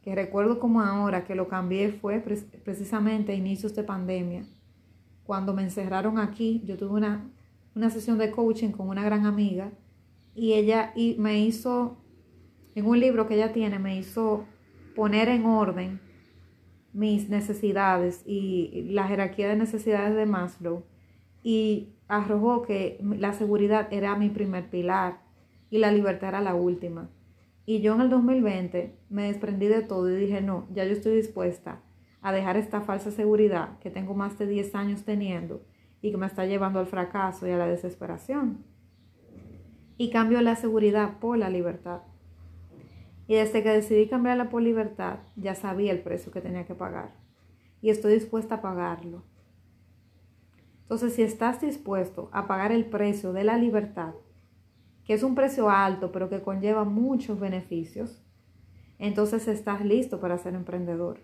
que 0.01 0.15
recuerdo 0.15 0.59
como 0.59 0.81
ahora 0.81 1.23
que 1.23 1.35
lo 1.35 1.47
cambié 1.47 1.91
fue 1.91 2.19
precisamente 2.63 3.31
a 3.31 3.35
inicios 3.35 3.75
de 3.75 3.83
pandemia. 3.83 4.43
Cuando 5.23 5.53
me 5.53 5.61
encerraron 5.61 6.17
aquí, 6.17 6.61
yo 6.65 6.77
tuve 6.77 6.97
una, 6.97 7.29
una 7.75 7.89
sesión 7.89 8.17
de 8.17 8.31
coaching 8.31 8.71
con 8.71 8.89
una 8.89 9.03
gran 9.03 9.25
amiga 9.25 9.71
y 10.33 10.53
ella 10.53 10.93
me 11.17 11.41
hizo, 11.41 11.97
en 12.73 12.85
un 12.85 12.99
libro 12.99 13.27
que 13.27 13.35
ella 13.35 13.53
tiene, 13.53 13.77
me 13.77 13.97
hizo 13.97 14.45
poner 14.95 15.29
en 15.29 15.45
orden 15.45 15.99
mis 16.93 17.29
necesidades 17.29 18.23
y 18.25 18.87
la 18.89 19.07
jerarquía 19.07 19.49
de 19.49 19.55
necesidades 19.55 20.15
de 20.15 20.25
Maslow 20.25 20.83
y 21.43 21.89
arrojó 22.07 22.63
que 22.63 22.99
la 23.01 23.33
seguridad 23.33 23.87
era 23.91 24.15
mi 24.15 24.29
primer 24.29 24.69
pilar 24.69 25.21
y 25.69 25.77
la 25.77 25.91
libertad 25.91 26.29
era 26.29 26.41
la 26.41 26.55
última. 26.55 27.09
Y 27.65 27.81
yo 27.81 27.95
en 27.95 28.01
el 28.01 28.09
2020 28.09 28.97
me 29.09 29.23
desprendí 29.23 29.67
de 29.67 29.81
todo 29.81 30.09
y 30.09 30.15
dije, 30.15 30.41
no, 30.41 30.67
ya 30.73 30.85
yo 30.85 30.91
estoy 30.91 31.15
dispuesta 31.15 31.81
a 32.21 32.31
dejar 32.31 32.57
esta 32.57 32.81
falsa 32.81 33.11
seguridad 33.11 33.79
que 33.79 33.89
tengo 33.89 34.13
más 34.13 34.37
de 34.37 34.47
10 34.47 34.75
años 34.75 35.03
teniendo 35.03 35.63
y 36.01 36.11
que 36.11 36.17
me 36.17 36.25
está 36.25 36.45
llevando 36.45 36.79
al 36.79 36.87
fracaso 36.87 37.47
y 37.47 37.51
a 37.51 37.57
la 37.57 37.67
desesperación. 37.67 38.65
Y 39.97 40.09
cambio 40.09 40.41
la 40.41 40.55
seguridad 40.55 41.19
por 41.19 41.37
la 41.37 41.49
libertad. 41.49 42.01
Y 43.27 43.35
desde 43.35 43.63
que 43.63 43.69
decidí 43.69 44.07
cambiarla 44.07 44.49
por 44.49 44.61
libertad, 44.61 45.19
ya 45.35 45.55
sabía 45.55 45.91
el 45.91 46.01
precio 46.01 46.31
que 46.31 46.41
tenía 46.41 46.65
que 46.65 46.75
pagar. 46.75 47.11
Y 47.81 47.89
estoy 47.89 48.13
dispuesta 48.13 48.55
a 48.55 48.61
pagarlo. 48.61 49.23
Entonces, 50.81 51.13
si 51.13 51.21
estás 51.21 51.61
dispuesto 51.61 52.29
a 52.33 52.47
pagar 52.47 52.71
el 52.71 52.85
precio 52.85 53.31
de 53.31 53.45
la 53.45 53.57
libertad, 53.57 54.13
que 55.05 55.13
es 55.13 55.23
un 55.23 55.35
precio 55.35 55.69
alto, 55.69 56.11
pero 56.11 56.29
que 56.29 56.41
conlleva 56.41 56.83
muchos 56.83 57.39
beneficios, 57.39 58.21
entonces 58.99 59.47
estás 59.47 59.83
listo 59.83 60.19
para 60.19 60.37
ser 60.37 60.53
emprendedor. 60.53 61.19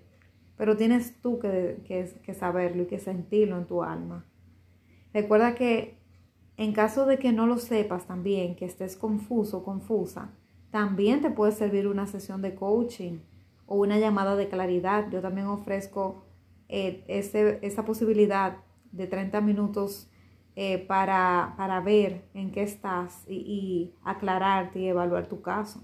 Pero 0.58 0.76
tienes 0.76 1.22
tú 1.22 1.38
que, 1.38 1.84
que, 1.86 2.34
saberlo 2.34 2.84
y 2.84 2.86
que 2.88 2.98
sentirlo 2.98 3.58
en 3.58 3.66
tu 3.66 3.84
alma. 3.84 4.26
Recuerda 5.14 5.54
que 5.54 5.98
en 6.58 6.74
caso 6.74 7.06
de 7.06 7.20
que 7.20 7.32
no 7.32 7.46
lo 7.46 7.60
sepas 7.60 8.08
también, 8.08 8.56
que 8.56 8.66
estés 8.66 8.98
confuso, 8.98 9.64
confusa, 9.64 10.32
también 10.72 11.22
te 11.22 11.30
puede 11.30 11.52
servir 11.52 11.88
una 11.88 12.08
sesión 12.08 12.42
de 12.42 12.56
coaching 12.56 13.20
o 13.68 13.76
una 13.76 14.00
llamada 14.00 14.36
de 14.36 14.50
claridad. 14.50 15.12
Yo 15.12 15.22
también 15.22 15.46
ofrezco 15.46 16.24
eh, 16.68 17.04
esa 17.08 17.86
posibilidad 17.86 18.58
de 18.92 19.06
30 19.06 19.40
minutos 19.42 20.10
eh, 20.60 20.80
para, 20.80 21.82
ver 21.86 22.28
en 22.34 22.50
qué 22.50 22.64
estás 22.64 23.24
y, 23.30 23.94
aclararte 24.04 24.80
y 24.80 24.88
evaluar 24.88 25.28
tu 25.28 25.44
caso. 25.44 25.84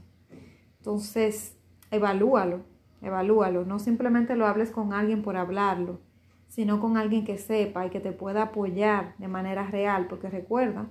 Entonces, 0.80 1.56
evalúalo, 1.92 2.62
evalúalo. 3.00 3.66
No 3.66 3.78
simplemente 3.78 4.36
lo 4.36 4.48
hables 4.48 4.72
con 4.72 4.92
alguien 4.92 5.22
por 5.22 5.38
hablarlo, 5.38 6.00
sino 6.48 6.80
con 6.80 6.98
alguien 6.98 7.24
que 7.24 7.38
sepa 7.38 7.86
y 7.86 7.92
que 7.92 8.00
te 8.00 8.14
pueda 8.14 8.42
apoyar 8.42 9.16
de 9.20 9.28
manera 9.28 9.68
real, 9.68 10.08
porque 10.08 10.32
recuerda 10.32 10.90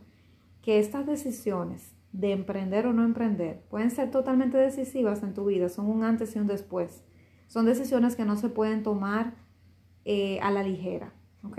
que 0.63 0.79
estas 0.79 1.05
decisiones 1.05 1.93
de 2.13 2.31
emprender 2.31 2.87
o 2.87 2.93
no 2.93 3.03
emprender 3.03 3.65
pueden 3.69 3.91
ser 3.91 4.13
totalmente 4.13 4.59
decisivas 4.59 5.25
en 5.25 5.35
tu 5.35 5.47
vida, 5.47 5.69
son 5.69 5.91
un 5.91 6.05
antes 6.05 6.37
y 6.37 6.39
un 6.39 6.47
después. 6.47 7.03
Son 7.49 7.67
decisiones 7.67 8.15
que 8.15 8.25
no 8.27 8.37
se 8.37 8.49
pueden 8.49 8.85
tomar 8.85 9.35
eh, 10.05 10.39
a 10.41 10.53
la 10.53 10.63
ligera, 10.63 11.13
¿ok? 11.43 11.59